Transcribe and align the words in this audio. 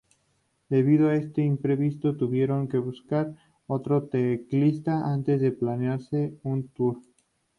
Debido 0.69 1.09
a 1.09 1.15
este 1.15 1.43
imprevisto, 1.43 2.17
tuvieron 2.17 2.67
que 2.67 2.79
buscar 2.79 3.35
otro 3.67 4.07
teclista 4.09 5.13
antes 5.13 5.39
de 5.39 5.51
plantearse 5.51 6.39
un 6.41 6.67
"tour". 6.69 7.01